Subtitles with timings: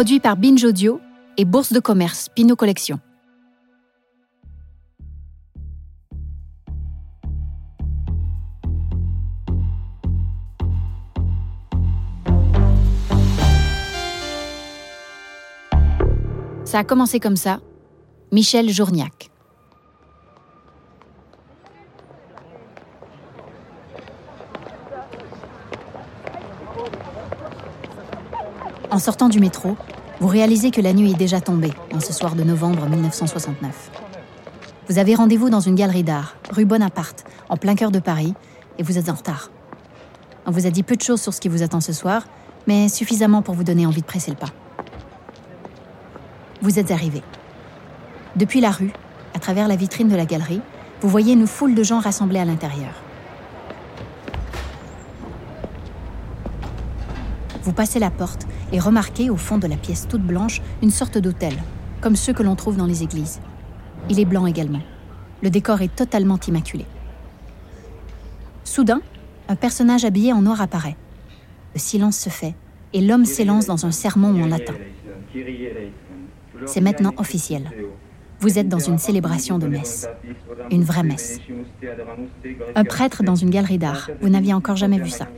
[0.00, 0.98] Produit par Binge Audio
[1.36, 3.00] et Bourse de commerce Pinot Collection.
[16.64, 17.60] Ça a commencé comme ça.
[18.32, 19.30] Michel Journiac.
[28.90, 29.76] En sortant du métro,
[30.20, 33.90] vous réalisez que la nuit est déjà tombée en ce soir de novembre 1969.
[34.86, 38.34] Vous avez rendez-vous dans une galerie d'art, rue Bonaparte, en plein cœur de Paris,
[38.78, 39.50] et vous êtes en retard.
[40.44, 42.24] On vous a dit peu de choses sur ce qui vous attend ce soir,
[42.66, 44.50] mais suffisamment pour vous donner envie de presser le pas.
[46.60, 47.22] Vous êtes arrivé.
[48.36, 48.92] Depuis la rue,
[49.34, 50.60] à travers la vitrine de la galerie,
[51.00, 52.99] vous voyez une foule de gens rassemblés à l'intérieur.
[57.70, 61.18] Vous passez la porte et remarquez au fond de la pièce toute blanche une sorte
[61.18, 61.54] d'hôtel,
[62.00, 63.40] comme ceux que l'on trouve dans les églises.
[64.08, 64.80] Il est blanc également.
[65.40, 66.84] Le décor est totalement immaculé.
[68.64, 69.00] Soudain,
[69.48, 70.96] un personnage habillé en noir apparaît.
[71.74, 72.56] Le silence se fait
[72.92, 74.74] et l'homme s'élance dans un sermon en latin.
[76.66, 77.70] C'est maintenant officiel.
[78.40, 80.08] Vous êtes dans une célébration de messe,
[80.70, 81.40] une vraie messe.
[82.74, 85.28] Un prêtre dans une galerie d'art, vous n'aviez encore jamais vu ça.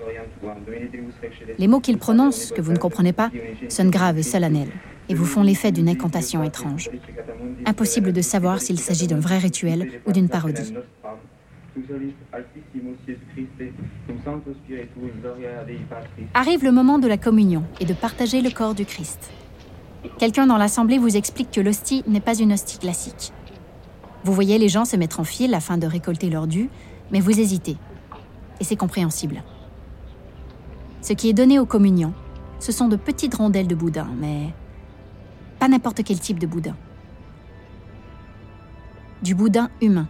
[1.58, 3.30] Les mots qu'il prononce, que vous ne comprenez pas,
[3.68, 4.70] sonnent graves et solennels
[5.08, 6.90] et vous font l'effet d'une incantation étrange.
[7.66, 10.72] Impossible de savoir s'il s'agit d'un vrai rituel ou d'une parodie.
[16.34, 19.30] Arrive le moment de la communion et de partager le corps du Christ.
[20.18, 23.32] Quelqu'un dans l'assemblée vous explique que l'hostie n'est pas une hostie classique.
[24.24, 26.70] Vous voyez les gens se mettre en file afin de récolter leur dû,
[27.10, 27.76] mais vous hésitez.
[28.60, 29.42] Et c'est compréhensible.
[31.00, 32.14] Ce qui est donné aux communions,
[32.60, 34.52] ce sont de petites rondelles de boudin, mais
[35.58, 36.76] pas n'importe quel type de boudin.
[39.22, 40.08] Du boudin humain,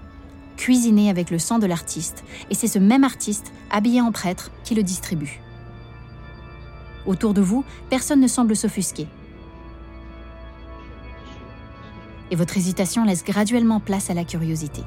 [0.56, 4.74] cuisiné avec le sang de l'artiste, et c'est ce même artiste, habillé en prêtre, qui
[4.74, 5.40] le distribue.
[7.06, 9.08] Autour de vous, personne ne semble s'offusquer.
[12.32, 14.82] Et votre hésitation laisse graduellement place à la curiosité.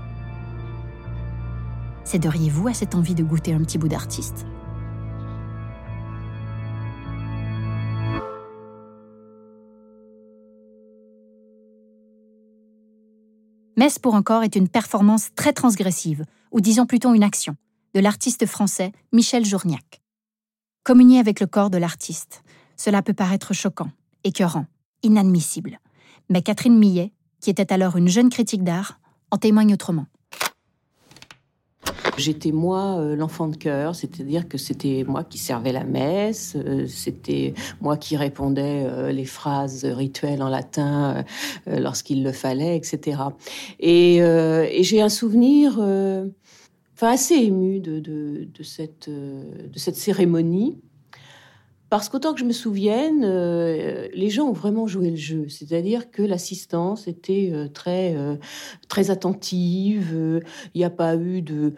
[2.04, 4.48] Céderiez-vous à cette envie de goûter un petit bout d'artiste?
[13.78, 17.56] Messe pour encore est une performance très transgressive, ou disons plutôt une action,
[17.94, 20.02] de l'artiste français Michel Journiac.
[20.84, 22.44] Communier avec le corps de l'artiste,
[22.76, 23.92] cela peut paraître choquant,
[24.24, 24.66] écœurant,
[25.04, 25.80] inadmissible.
[26.30, 27.12] Mais Catherine Millet,
[27.46, 30.08] qui était alors une jeune critique d'art, en témoigne autrement.
[32.18, 36.88] J'étais moi euh, l'enfant de cœur, c'est-à-dire que c'était moi qui servais la messe, euh,
[36.88, 41.24] c'était moi qui répondais euh, les phrases rituelles en latin
[41.68, 43.22] lorsqu'il le fallait, etc.
[43.80, 44.22] Et,
[44.82, 45.80] j'ai un souvenir
[47.00, 50.80] assez ému de cette cérémonie.
[51.96, 55.48] Parce qu'autant que je me souvienne, euh, les gens ont vraiment joué le jeu.
[55.48, 58.36] C'est-à-dire que l'assistance était euh, très, euh,
[58.90, 60.42] très attentive.
[60.74, 61.74] Il n'y a pas eu de.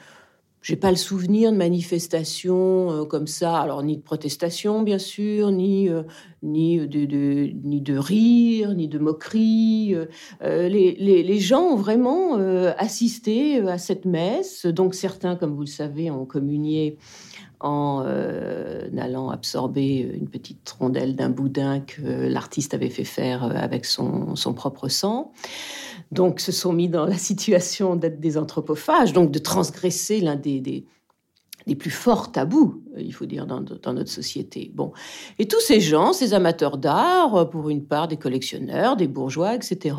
[0.63, 3.59] J'ai pas le souvenir de manifestations comme ça.
[3.59, 5.87] Alors ni de protestation bien sûr, ni
[6.41, 9.95] ni de, ni de rire, ni de moquerie.
[10.41, 12.33] Les, les, les, gens ont vraiment
[12.77, 14.65] assisté à cette messe.
[14.65, 16.97] Donc certains, comme vous le savez, ont communié
[17.59, 23.51] en euh, allant absorber une petite rondelle d'un boudin que l'artiste avait fait faire euh,
[23.55, 25.31] avec son, propre sang.
[26.11, 30.59] Donc, se sont mis dans la situation d'être des anthropophages, donc de transgresser l'un des,
[30.59, 34.71] des, plus forts tabous, il faut dire, dans, dans, notre société.
[34.73, 34.93] Bon.
[35.37, 39.95] Et tous ces gens, ces amateurs d'art, pour une part des collectionneurs, des bourgeois, etc.,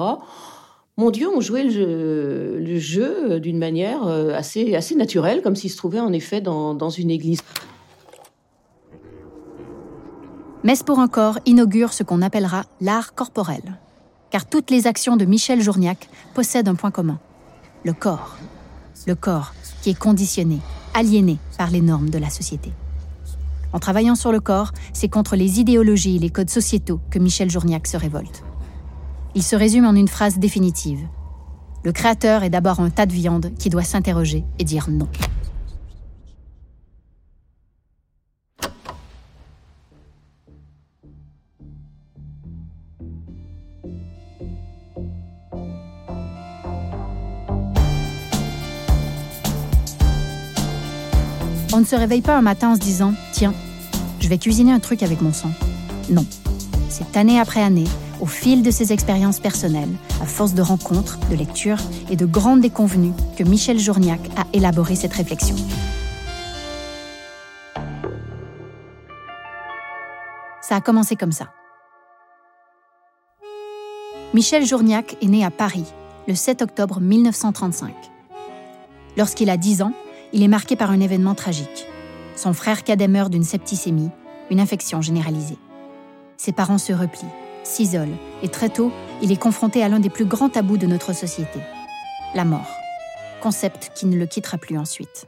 [0.98, 5.76] mon Dieu, on jouait le jeu, d'une manière euh, assez, assez naturelle, comme s'il se
[5.76, 7.40] trouvait en effet dans, dans une église.
[10.64, 13.62] Messe pour un corps inaugure ce qu'on appellera l'art corporel.
[14.30, 17.18] Car toutes les actions de Michel Journiac possèdent un point commun
[17.84, 18.36] le corps.
[19.06, 20.58] Le corps qui est conditionné,
[20.94, 22.72] aliéné par les normes de la société.
[23.72, 27.50] En travaillant sur le corps, c'est contre les idéologies et les codes sociétaux que Michel
[27.50, 28.42] Journiac se révolte.
[29.38, 31.06] Il se résume en une phrase définitive.
[31.84, 35.06] Le créateur est d'abord un tas de viande qui doit s'interroger et dire non.
[51.72, 53.54] On ne se réveille pas un matin en se disant Tiens,
[54.18, 55.52] je vais cuisiner un truc avec mon sang.
[56.10, 56.26] Non.
[56.88, 57.84] C'est année après année,
[58.20, 61.80] au fil de ses expériences personnelles, à force de rencontres, de lectures
[62.10, 65.56] et de grandes déconvenues, que Michel Journiac a élaboré cette réflexion.
[70.60, 71.48] Ça a commencé comme ça.
[74.34, 75.86] Michel Journiac est né à Paris
[76.26, 77.94] le 7 octobre 1935.
[79.16, 79.92] Lorsqu'il a 10 ans,
[80.34, 81.86] il est marqué par un événement tragique.
[82.36, 84.10] Son frère cadet meurt d'une septicémie,
[84.50, 85.56] une infection généralisée.
[86.36, 87.24] Ses parents se replient,
[87.68, 88.90] s'isolent, et très tôt,
[89.22, 91.60] il est confronté à l'un des plus grands tabous de notre société,
[92.34, 92.70] la mort,
[93.40, 95.26] concept qui ne le quittera plus ensuite.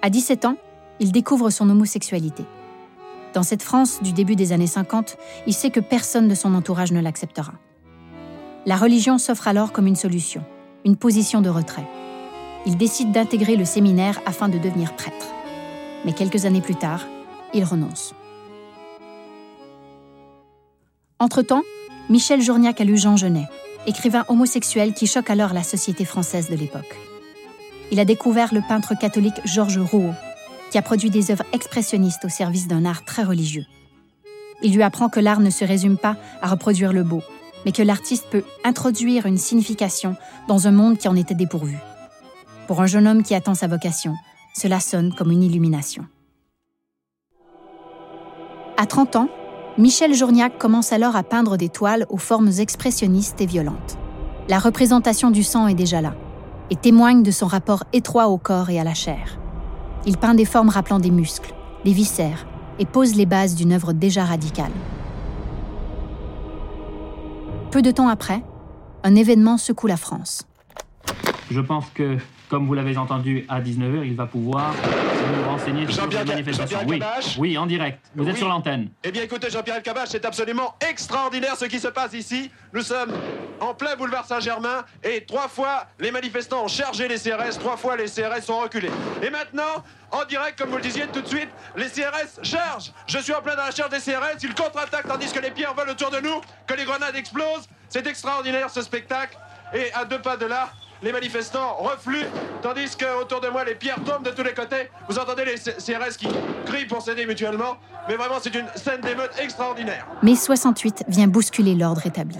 [0.00, 0.56] À 17 ans,
[1.00, 2.44] il découvre son homosexualité.
[3.34, 5.16] Dans cette France du début des années 50,
[5.46, 7.52] il sait que personne de son entourage ne l'acceptera.
[8.66, 10.44] La religion s'offre alors comme une solution,
[10.84, 11.86] une position de retrait.
[12.66, 15.26] Il décide d'intégrer le séminaire afin de devenir prêtre.
[16.04, 17.06] Mais quelques années plus tard,
[17.54, 18.14] il renonce.
[21.22, 21.62] Entre-temps,
[22.08, 23.48] Michel Journiac a lu Jean Genet,
[23.86, 26.96] écrivain homosexuel qui choque alors la société française de l'époque.
[27.92, 30.16] Il a découvert le peintre catholique Georges Rouault,
[30.72, 33.66] qui a produit des œuvres expressionnistes au service d'un art très religieux.
[34.64, 37.22] Il lui apprend que l'art ne se résume pas à reproduire le beau,
[37.64, 40.16] mais que l'artiste peut introduire une signification
[40.48, 41.78] dans un monde qui en était dépourvu.
[42.66, 44.16] Pour un jeune homme qui attend sa vocation,
[44.56, 46.04] cela sonne comme une illumination.
[48.76, 49.28] À 30 ans,
[49.78, 53.96] Michel Journiac commence alors à peindre des toiles aux formes expressionnistes et violentes.
[54.48, 56.14] La représentation du sang est déjà là
[56.70, 59.38] et témoigne de son rapport étroit au corps et à la chair.
[60.04, 61.54] Il peint des formes rappelant des muscles,
[61.84, 62.46] des viscères,
[62.78, 64.72] et pose les bases d'une œuvre déjà radicale.
[67.70, 68.42] Peu de temps après,
[69.04, 70.46] un événement secoue la France.
[71.50, 74.74] Je pense que, comme vous l'avez entendu, à 19h, il va pouvoir
[75.26, 76.80] nous renseigner sur les manifestations.
[76.86, 77.02] Oui,
[77.38, 78.00] oui, en direct.
[78.14, 78.90] Vous êtes sur l'antenne.
[79.04, 82.50] Eh bien, écoutez, Jean-Pierre Elkabach, c'est absolument extraordinaire ce qui se passe ici.
[82.72, 83.12] Nous sommes
[83.60, 87.96] en plein boulevard Saint-Germain et trois fois les manifestants ont chargé les CRS, trois fois
[87.96, 88.90] les CRS sont reculés.
[89.22, 92.92] Et maintenant, en direct, comme vous le disiez tout de suite, les CRS chargent.
[93.06, 95.74] Je suis en plein dans la charge des CRS, ils contre-attaquent tandis que les pierres
[95.74, 97.68] volent autour de nous, que les grenades explosent.
[97.88, 99.36] C'est extraordinaire ce spectacle.
[99.74, 100.70] Et à deux pas de là,
[101.02, 102.26] les manifestants refluent,
[102.62, 104.88] tandis qu'autour de moi, les pierres tombent de tous les côtés.
[105.08, 106.28] Vous entendez les CRS qui
[106.64, 107.76] crient pour s'aider mutuellement.
[108.08, 110.06] Mais vraiment, c'est une scène d'émeute extraordinaire.
[110.22, 112.38] Mai 68 vient bousculer l'ordre établi.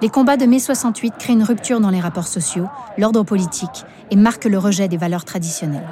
[0.00, 2.68] Les combats de mai 68 créent une rupture dans les rapports sociaux,
[2.98, 5.86] l'ordre politique et marquent le rejet des valeurs traditionnelles.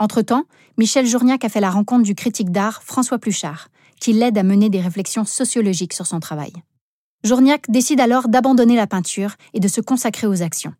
[0.00, 0.44] Entre-temps,
[0.78, 3.68] Michel Journiac a fait la rencontre du critique d'art François Pluchart,
[4.00, 6.52] qui l'aide à mener des réflexions sociologiques sur son travail.
[7.24, 10.74] Journiac décide alors d'abandonner la peinture et de se consacrer aux actions.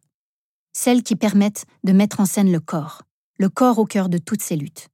[0.72, 3.02] Celles qui permettent de mettre en scène le corps,
[3.38, 4.88] le corps au cœur de toutes ces luttes.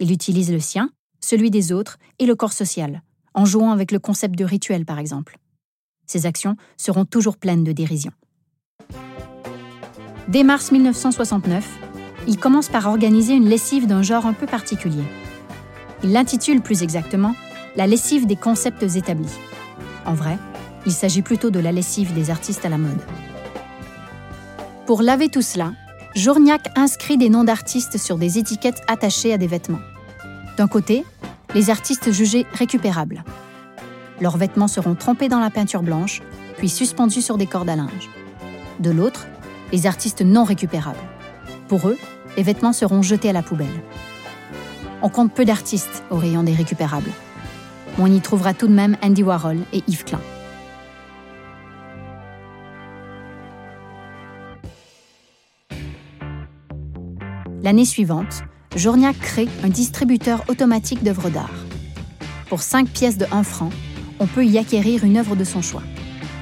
[0.00, 0.90] Il utilise le sien,
[1.20, 3.02] celui des autres et le corps social,
[3.34, 5.38] en jouant avec le concept de rituel par exemple.
[6.06, 8.12] Ces actions seront toujours pleines de dérision.
[10.28, 11.66] Dès mars 1969,
[12.26, 15.04] il commence par organiser une lessive d'un genre un peu particulier.
[16.04, 17.34] Il l'intitule plus exactement
[17.74, 19.32] La lessive des concepts établis.
[20.04, 20.36] En vrai,
[20.84, 23.00] il s'agit plutôt de la lessive des artistes à la mode.
[24.84, 25.72] Pour laver tout cela,
[26.14, 29.80] Journiac inscrit des noms d'artistes sur des étiquettes attachées à des vêtements.
[30.58, 31.06] D'un côté,
[31.54, 33.24] les artistes jugés récupérables.
[34.20, 36.20] Leurs vêtements seront trempés dans la peinture blanche,
[36.58, 38.10] puis suspendus sur des cordes à linge.
[38.80, 39.26] De l'autre,
[39.72, 40.98] les artistes non récupérables.
[41.68, 41.96] Pour eux,
[42.36, 43.82] les vêtements seront jetés à la poubelle.
[45.00, 47.10] On compte peu d'artistes au rayon des récupérables.
[47.98, 50.20] On y trouvera tout de même Andy Warhol et Yves Klein.
[57.62, 58.42] L'année suivante,
[58.74, 61.52] Journiac crée un distributeur automatique d'œuvres d'art.
[62.48, 63.70] Pour 5 pièces de 1 franc,
[64.18, 65.82] on peut y acquérir une œuvre de son choix.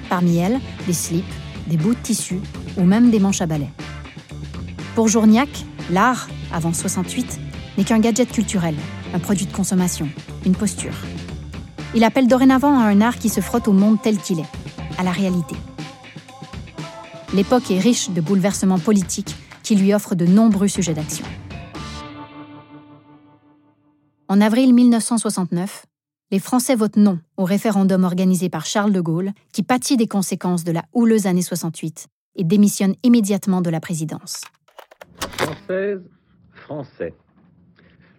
[0.09, 1.25] Parmi elles, des slips,
[1.66, 2.40] des bouts de tissu
[2.78, 3.69] ou même des manches à balai.
[4.95, 5.49] Pour Journiac,
[5.90, 7.38] l'art, avant 68,
[7.76, 8.75] n'est qu'un gadget culturel,
[9.14, 10.09] un produit de consommation,
[10.47, 10.95] une posture.
[11.92, 14.50] Il appelle dorénavant à un art qui se frotte au monde tel qu'il est,
[14.97, 15.56] à la réalité.
[17.35, 21.25] L'époque est riche de bouleversements politiques qui lui offrent de nombreux sujets d'action.
[24.28, 25.87] En avril 1969,
[26.30, 30.62] les Français votent non au référendum organisé par Charles de Gaulle, qui pâtit des conséquences
[30.62, 32.06] de la houleuse année 68
[32.37, 34.42] et démissionne immédiatement de la présidence.
[35.18, 36.02] Française,
[36.52, 37.14] Français.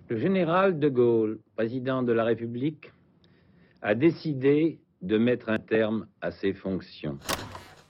[0.10, 2.92] Le général de Gaulle, président de la République,
[3.82, 7.18] a décidé de mettre un terme à ses fonctions.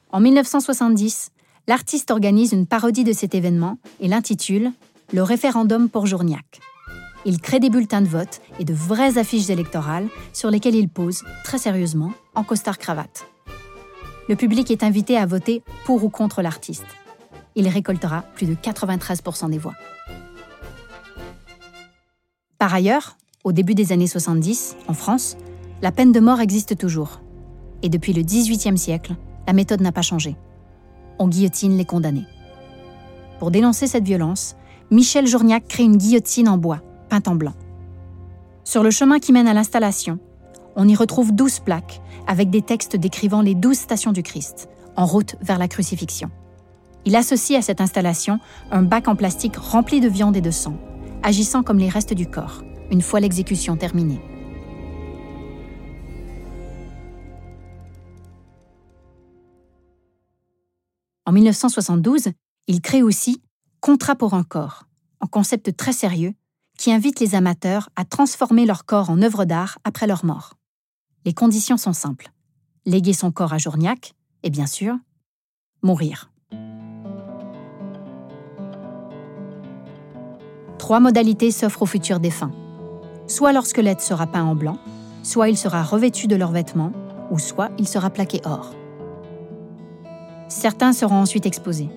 [0.09, 1.31] En 1970,
[1.67, 4.71] l'artiste organise une parodie de cet événement et l'intitule
[5.13, 6.59] le référendum pour Journiac.
[7.25, 11.23] Il crée des bulletins de vote et de vraies affiches électorales sur lesquelles il pose,
[11.43, 13.27] très sérieusement, en costard-cravate.
[14.29, 16.85] Le public est invité à voter pour ou contre l'artiste.
[17.55, 19.75] Il récoltera plus de 93% des voix.
[22.57, 25.35] Par ailleurs, au début des années 70, en France,
[25.81, 27.21] la peine de mort existe toujours.
[27.81, 29.15] Et depuis le XVIIIe siècle,
[29.47, 30.35] la méthode n'a pas changé.
[31.17, 32.25] On guillotine les condamnés.
[33.39, 34.55] Pour dénoncer cette violence,
[34.91, 37.53] Michel Journiac crée une guillotine en bois peinte en blanc.
[38.63, 40.19] Sur le chemin qui mène à l'installation,
[40.75, 45.05] on y retrouve douze plaques avec des textes décrivant les douze stations du Christ, en
[45.05, 46.29] route vers la crucifixion.
[47.03, 48.39] Il associe à cette installation
[48.71, 50.77] un bac en plastique rempli de viande et de sang,
[51.23, 54.21] agissant comme les restes du corps, une fois l'exécution terminée.
[61.31, 62.33] En 1972,
[62.67, 63.41] il crée aussi
[63.79, 64.83] Contrat pour un corps,
[65.21, 66.33] un concept très sérieux
[66.77, 70.55] qui invite les amateurs à transformer leur corps en œuvre d'art après leur mort.
[71.23, 72.33] Les conditions sont simples.
[72.85, 74.97] Léguer son corps à Journiac et bien sûr,
[75.81, 76.33] mourir.
[80.79, 82.51] Trois modalités s'offrent aux futurs défunts.
[83.25, 84.79] Soit leur squelette sera peint en blanc,
[85.23, 86.91] soit il sera revêtu de leurs vêtements,
[87.29, 88.75] ou soit il sera plaqué or.
[90.51, 91.87] Certains seront ensuite exposés.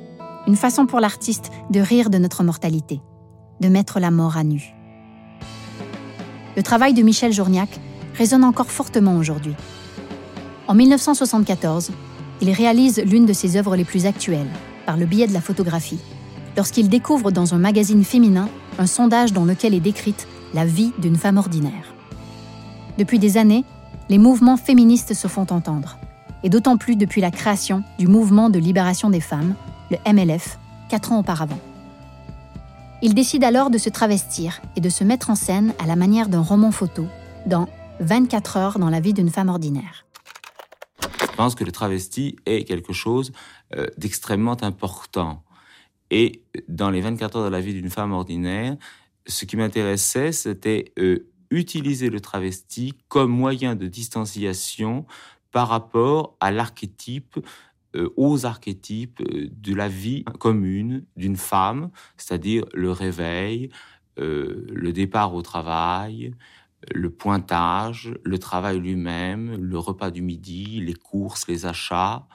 [0.47, 3.01] Une façon pour l'artiste de rire de notre mortalité
[3.61, 4.75] de mettre la mort à nu.
[6.57, 7.69] Le travail de Michel Journiac
[8.17, 9.55] résonne encore fortement aujourd'hui.
[10.69, 11.91] En 1974,
[12.43, 14.51] il réalise l'une de ses œuvres les plus actuelles,
[14.87, 16.01] par le biais de la photographie,
[16.57, 21.17] lorsqu'il découvre dans un magazine féminin un sondage dans lequel est décrite la vie d'une
[21.17, 21.93] femme ordinaire.
[22.99, 23.65] Depuis des années,
[24.09, 25.99] les mouvements féministes se font entendre,
[26.45, 29.57] et d'autant plus depuis la création du mouvement de libération des femmes,
[29.91, 30.59] le MLF,
[30.89, 31.59] quatre ans auparavant.
[33.03, 36.29] Il décide alors de se travestir et de se mettre en scène à la manière
[36.29, 37.07] d'un roman photo
[37.47, 37.69] dans
[38.01, 40.07] 24 heures dans la vie d'une femme ordinaire.
[41.21, 43.33] Je pense que le travesti est quelque chose
[43.75, 45.43] euh, d'extrêmement important.
[46.11, 48.77] Et dans les 24 heures de la vie d'une femme ordinaire,
[49.27, 55.07] ce qui m'intéressait, c'était euh, utiliser le travesti comme moyen de distanciation
[55.55, 57.39] par rapport à l'archétype
[57.95, 63.71] euh, aux archétypes euh, de la vie commune d'une femme, c'est-à-dire le réveil,
[64.19, 66.35] euh, le départ au travail,
[66.93, 72.27] le pointage, le travail lui-même, le repas du midi, les courses, les achats,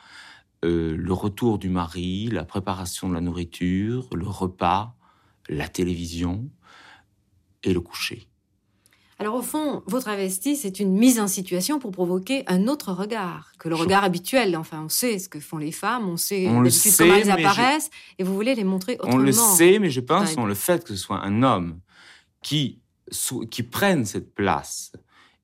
[0.64, 4.96] le retour du mari, la préparation de la nourriture, le repas,
[5.50, 6.50] la télévision
[7.64, 8.29] et le coucher.
[9.22, 13.52] Alors au fond, votre travesti, c'est une mise en situation pour provoquer un autre regard
[13.60, 14.56] que le regard habituel.
[14.56, 16.64] Enfin, on sait ce que font les femmes, on sait comment
[17.16, 19.16] elles apparaissent, et vous voulez les montrer autrement.
[19.16, 21.82] On le sait, mais je pense que le fait que ce soit un homme
[22.42, 22.80] qui,
[23.52, 24.94] qui prenne cette place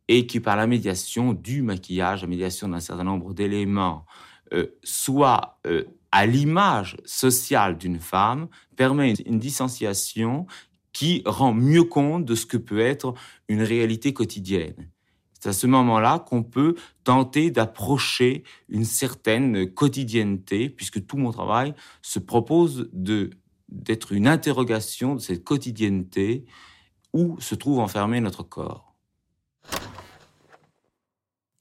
[0.08, 4.06] et qui, par la médiation du maquillage, la médiation d'un certain nombre d'éléments,
[4.54, 10.46] euh, soit euh, à l'image sociale d'une femme, permet une, une distanciation
[10.96, 13.16] qui rend mieux compte de ce que peut être
[13.50, 14.90] une réalité quotidienne.
[15.34, 21.76] C'est à ce moment-là qu'on peut tenter d'approcher une certaine quotidienneté, puisque tout mon travail
[22.02, 23.32] se propose de
[23.68, 26.46] d'être une interrogation de cette quotidienneté
[27.12, 28.96] où se trouve enfermé notre corps.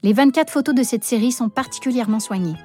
[0.02, 2.58] Les 24 photos de cette série sont particulièrement soignées.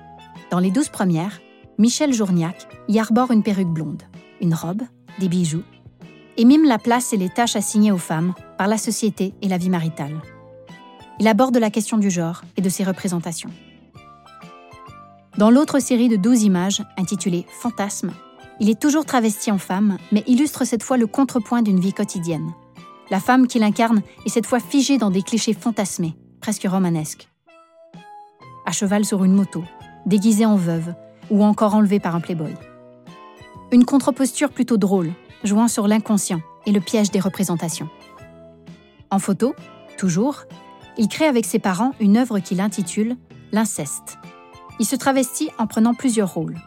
[0.51, 1.39] Dans les 12 premières,
[1.79, 4.03] Michel Journiac y arbore une perruque blonde,
[4.39, 4.83] une robe,
[5.19, 5.63] des bijoux
[6.39, 9.58] et mime la place et les tâches assignées aux femmes par la société et la
[9.58, 10.22] vie maritale.
[11.19, 13.51] Il aborde la question du genre et de ses représentations.
[15.38, 18.13] Dans l'autre série de 12 images, intitulée Fantasme,
[18.62, 22.53] il est toujours travesti en femme, mais illustre cette fois le contrepoint d'une vie quotidienne.
[23.12, 27.27] La femme qu'il incarne est cette fois figée dans des clichés fantasmés, presque romanesques.
[28.65, 29.65] À cheval sur une moto,
[30.05, 30.93] déguisée en veuve,
[31.29, 32.53] ou encore enlevée par un playboy.
[33.74, 35.12] Une contre-posture plutôt drôle,
[35.43, 37.89] jouant sur l'inconscient et le piège des représentations.
[39.12, 39.55] En photo,
[39.98, 40.43] toujours,
[40.98, 43.17] il crée avec ses parents une œuvre qu'il intitule
[43.51, 44.19] L'inceste.
[44.79, 46.58] Il se travestit en prenant plusieurs rôles,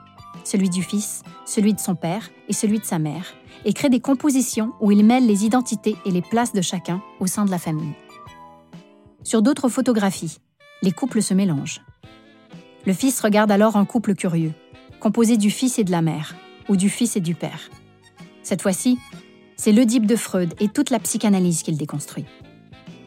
[0.44, 4.00] celui du fils, celui de son père et celui de sa mère, et crée des
[4.00, 7.58] compositions où il mêle les identités et les places de chacun au sein de la
[7.58, 7.94] famille.
[9.22, 10.38] Sur d'autres photographies,
[10.82, 11.82] les couples se mélangent.
[12.84, 14.52] Le fils regarde alors un couple curieux,
[14.98, 16.34] composé du fils et de la mère,
[16.68, 17.70] ou du fils et du père.
[18.52, 18.98] Cette fois-ci,
[19.56, 22.26] c'est l'Oedipe de Freud et toute la psychanalyse qu'il déconstruit,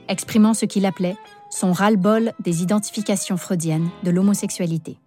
[0.08, 1.18] exprimant ce qu'il appelait
[1.52, 4.98] son ras-le-bol des identifications freudiennes de l'homosexualité.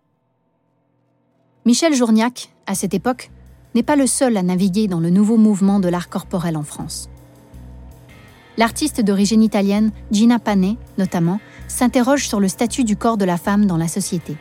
[1.64, 3.33] Michel Journiac, à cette époque,
[3.75, 7.11] n'est pas le seul à naviguer dans le nouveau mouvement de l'art corporel en France.
[8.59, 13.66] L'artiste d'origine italienne Gina Pane, notamment, s'interroge sur le statut du corps de la femme
[13.66, 14.37] dans la société.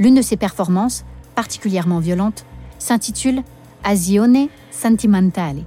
[0.00, 1.04] L'une de ses performances,
[1.36, 2.44] particulièrement violente,
[2.80, 3.44] s'intitule
[3.84, 5.64] Asione Sentimentale.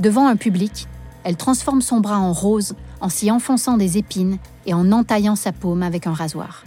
[0.00, 0.88] Devant un public,
[1.22, 5.52] elle transforme son bras en rose en s'y enfonçant des épines et en entaillant sa
[5.52, 6.64] paume avec un rasoir.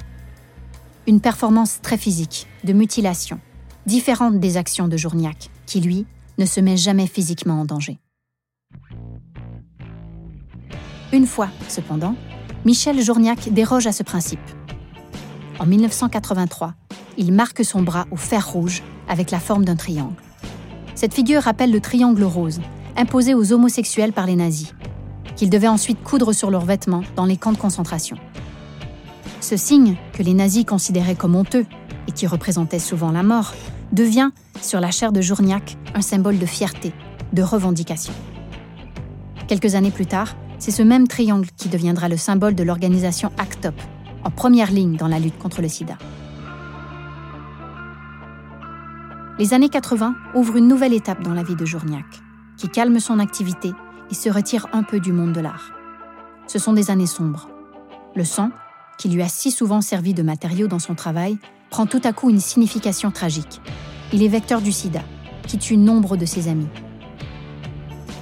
[1.06, 3.40] Une performance très physique, de mutilation,
[3.86, 6.06] différente des actions de Journiac, qui, lui,
[6.38, 8.00] ne se met jamais physiquement en danger.
[11.12, 12.16] Une fois, cependant,
[12.64, 14.40] Michel Journiac déroge à ce principe.
[15.60, 16.74] En 1983,
[17.20, 20.16] il marque son bras au fer rouge avec la forme d'un triangle.
[20.96, 22.62] Cette figure rappelle le triangle rose,
[22.96, 24.74] imposé aux homosexuels par les nazis,
[25.36, 28.16] qu'ils devaient ensuite coudre sur leurs vêtements dans les camps de concentration.
[29.42, 31.66] Ce signe, que les nazis considéraient comme honteux
[32.08, 33.54] et qui représentait souvent la mort,
[33.92, 36.94] devient, sur la chair de Journiac, un symbole de fierté,
[37.34, 38.14] de revendication.
[39.48, 43.66] Quelques années plus tard, c'est ce même triangle qui deviendra le symbole de l'organisation ACT
[43.66, 43.82] UP,
[44.24, 45.98] en première ligne dans la lutte contre le sida.
[49.40, 52.04] Les années 80 ouvrent une nouvelle étape dans la vie de Journiac,
[52.58, 53.72] qui calme son activité
[54.12, 55.72] et se retire un peu du monde de l'art.
[56.46, 57.48] Ce sont des années sombres.
[58.18, 58.52] Le sang,
[58.98, 61.38] qui lui a si souvent servi de matériau dans son travail,
[61.70, 63.62] prend tout à coup une signification tragique.
[64.12, 65.04] Il est vecteur du sida,
[65.48, 66.68] qui tue nombre de ses amis.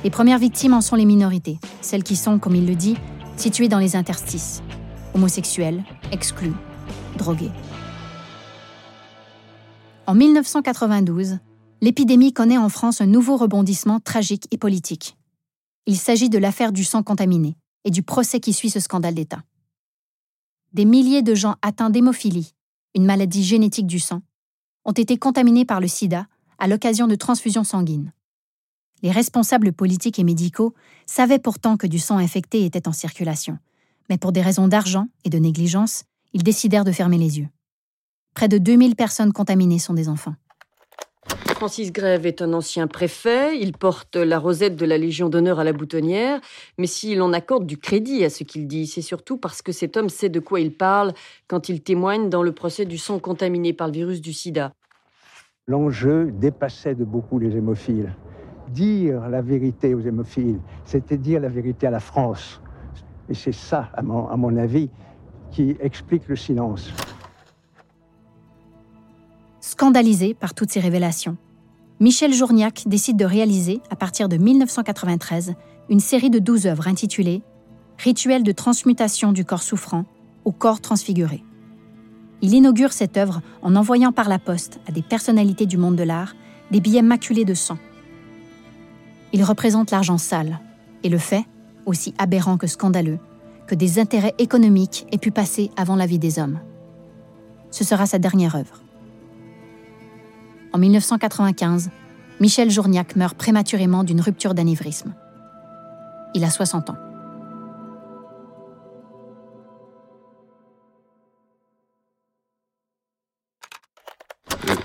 [0.03, 2.95] Les premières victimes en sont les minorités, celles qui sont, comme il le dit,
[3.37, 4.61] situées dans les interstices,
[5.15, 6.53] homosexuels, exclus,
[7.17, 7.49] drogués.
[10.09, 11.39] En 1992,
[11.81, 15.17] l'épidémie connaît en France un nouveau rebondissement tragique et politique.
[15.85, 19.43] Il s'agit de l'affaire du sang contaminé et du procès qui suit ce scandale d'État.
[20.71, 22.53] Des milliers de gens atteints d'hémophilie,
[22.95, 24.21] une maladie génétique du sang,
[24.85, 28.13] ont été contaminés par le sida à l'occasion de transfusions sanguines.
[29.03, 30.73] Les responsables politiques et médicaux
[31.05, 33.59] savaient pourtant que du sang infecté était en circulation,
[34.09, 37.49] mais pour des raisons d'argent et de négligence, ils décidèrent de fermer les yeux.
[38.37, 40.35] Près de 2000 personnes contaminées sont des enfants.
[41.55, 45.63] Francis Grève est un ancien préfet, il porte la rosette de la Légion d'honneur à
[45.63, 46.39] la boutonnière,
[46.77, 49.97] mais s'il en accorde du crédit à ce qu'il dit, c'est surtout parce que cet
[49.97, 51.13] homme sait de quoi il parle
[51.47, 54.71] quand il témoigne dans le procès du sang contaminé par le virus du sida.
[55.65, 58.13] L'enjeu dépassait de beaucoup les hémophiles
[58.67, 62.61] dire la vérité aux hémophiles, c'était dire la vérité à la France.
[63.29, 64.91] Et c'est ça, à mon, à mon avis,
[65.49, 66.93] qui explique le silence.
[69.77, 71.37] Scandalisé par toutes ces révélations,
[71.99, 75.53] Michel Journiac décide de réaliser, à partir de 1993,
[75.89, 77.43] une série de douze œuvres intitulées
[77.99, 80.05] Rituel de transmutation du corps souffrant
[80.45, 81.43] au corps transfiguré.
[82.41, 86.03] Il inaugure cette œuvre en envoyant par la poste à des personnalités du monde de
[86.03, 86.35] l'art
[86.71, 87.77] des billets maculés de sang
[89.33, 90.59] il représente l'argent sale
[91.03, 91.45] et le fait,
[91.85, 93.19] aussi aberrant que scandaleux,
[93.67, 96.59] que des intérêts économiques aient pu passer avant la vie des hommes.
[97.69, 98.81] Ce sera sa dernière œuvre.
[100.73, 101.89] En 1995,
[102.39, 105.13] Michel Journiac meurt prématurément d'une rupture d'anévrisme.
[106.33, 106.97] Il a 60 ans.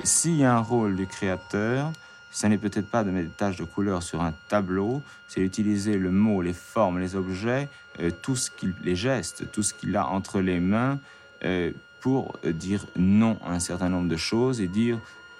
[0.04, 1.92] S'il y a un rôle du créateur,
[2.32, 5.98] ce n'est peut-être pas de mettre des taches de couleur sur un tableau, c'est d'utiliser
[5.98, 7.68] le mot, les formes, les objets,
[8.00, 10.98] euh, tout ce qu'il, les gestes, tout ce qu'il a entre les mains
[11.44, 14.98] euh, pour dire non à un certain nombre de choses et dire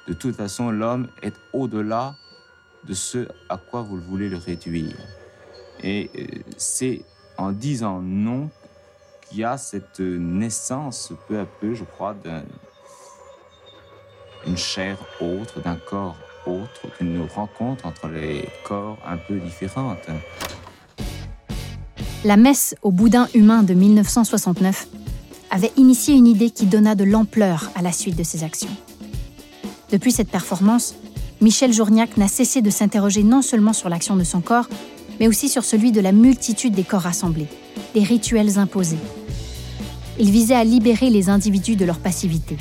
[0.08, 2.14] de toute façon l'homme est au-delà
[2.84, 4.96] de ce à quoi vous voulez le réduire.
[5.82, 6.10] Et
[6.56, 7.02] c'est
[7.36, 8.50] en disant non
[9.28, 12.14] qu'il y a cette naissance peu à peu, je crois,
[14.44, 20.08] d'une chair autre, d'un corps autre qu'une rencontre entre les corps un peu différentes.
[22.24, 24.86] La messe au boudin humain de 1969
[25.50, 28.70] avait initié une idée qui donna de l'ampleur à la suite de ses actions.
[29.92, 30.94] Depuis cette performance,
[31.42, 34.66] Michel Journiac n'a cessé de s'interroger non seulement sur l'action de son corps,
[35.20, 37.46] mais aussi sur celui de la multitude des corps rassemblés,
[37.92, 38.96] des rituels imposés.
[40.18, 42.56] Il visait à libérer les individus de leur passivité,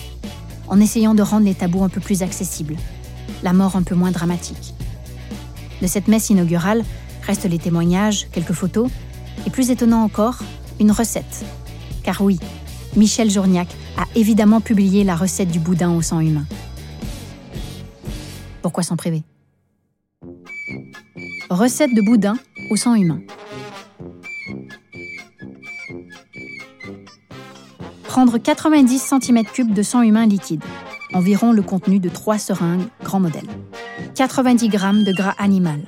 [0.67, 2.76] en essayant de rendre les tabous un peu plus accessibles,
[3.44, 4.74] la mort un peu moins dramatique.
[5.82, 6.84] De cette messe inaugurale
[7.26, 8.89] restent les témoignages, quelques photos,
[9.48, 10.39] et plus étonnant encore,
[10.82, 11.46] une recette.
[12.04, 12.39] Car oui,
[12.98, 16.46] Michel Journiac a évidemment publié la recette du boudin au sang humain.
[18.62, 19.24] Pourquoi s'en priver?
[21.50, 22.36] Recette de boudin
[22.69, 23.21] au sang humain.
[28.04, 30.63] Prendre 90 cm3 de sang humain liquide,
[31.13, 33.47] environ le contenu de trois seringues grand modèle.
[34.15, 35.82] 90 g de gras animal,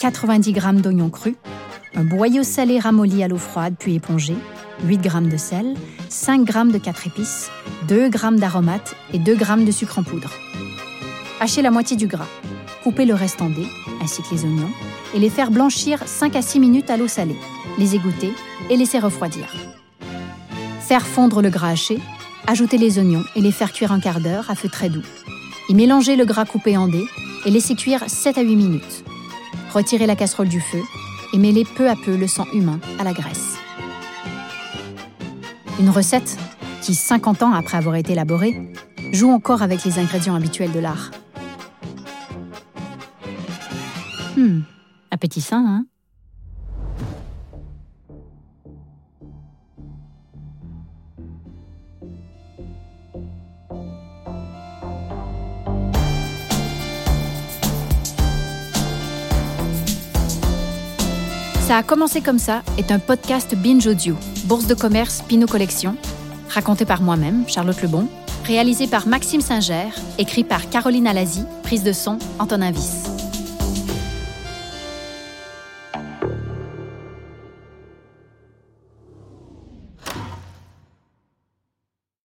[0.00, 1.34] 90 g d'oignons crus,
[1.94, 4.34] un boyau salé ramolli à l'eau froide puis épongé,
[4.84, 5.74] 8 g de sel,
[6.08, 7.50] 5 g de 4 épices,
[7.88, 10.30] 2 g d'aromates et 2 g de sucre en poudre.
[11.40, 12.28] Hachez la moitié du gras,
[12.82, 13.66] coupez le reste en dés,
[14.00, 14.70] ainsi que les oignons,
[15.14, 17.36] et les faire blanchir 5 à 6 minutes à l'eau salée,
[17.78, 18.32] les égoutter
[18.70, 19.52] et laisser refroidir.
[20.80, 21.98] Faire fondre le gras haché,
[22.46, 25.02] ajouter les oignons et les faire cuire un quart d'heure à feu très doux.
[25.68, 27.06] Y mélanger le gras coupé en dés
[27.46, 29.04] et laisser cuire 7 à 8 minutes.
[29.72, 30.82] Retirez la casserole du feu
[31.32, 33.56] et mêlez peu à peu le sang humain à la graisse.
[35.80, 36.38] Une recette
[36.80, 38.56] qui, 50 ans après avoir été élaborée,
[39.12, 41.10] joue encore avec les ingrédients habituels de l'art.
[44.36, 44.60] Hmm,
[45.10, 45.86] appétissant, hein
[61.60, 65.96] Ça a commencé comme ça est un podcast Binge Audio, bourse de commerce Pinot Collection,
[66.50, 68.06] raconté par moi-même, Charlotte Lebon,
[68.44, 73.13] réalisé par Maxime Singer, écrit par Caroline Alazi, prise de son Antonin Viss.